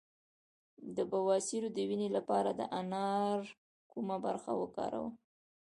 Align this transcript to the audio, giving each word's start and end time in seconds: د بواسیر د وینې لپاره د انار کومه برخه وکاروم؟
د 0.95 0.97
بواسیر 1.11 1.63
د 1.71 1.77
وینې 1.89 2.09
لپاره 2.17 2.49
د 2.59 2.61
انار 2.79 3.39
کومه 3.91 4.17
برخه 4.25 4.51
وکاروم؟ 4.61 5.13